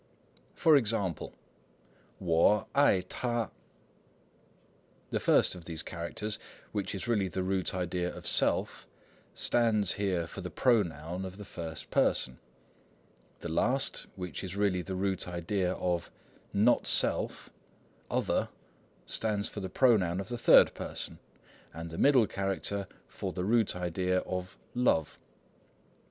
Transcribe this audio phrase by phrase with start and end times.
[0.55, 1.35] For example:
[2.19, 3.51] 我爱他 wo ai t'a.
[5.11, 6.39] The first of these characters,
[6.71, 8.87] which is really the root idea of "self,"
[9.35, 12.39] stands here for the pronoun of the first person;
[13.41, 16.09] the last, which is really the root idea of
[16.51, 17.51] "not self,"
[18.09, 18.49] "other,"
[19.05, 21.19] stands for the pronoun of the third person;
[21.75, 25.19] and the middle character for the root idea of "love."